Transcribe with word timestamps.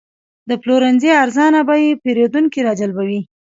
د 0.49 0.51
پلورنځي 0.61 1.09
ارزانه 1.23 1.59
بیې 1.67 1.99
پیرودونکي 2.03 2.59
راجلبوي. 2.67 3.19